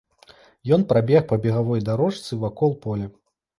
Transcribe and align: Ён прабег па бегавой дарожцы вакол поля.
Ён 0.77 0.85
прабег 0.91 1.21
па 1.33 1.39
бегавой 1.45 1.85
дарожцы 1.91 2.43
вакол 2.47 2.77
поля. 2.89 3.15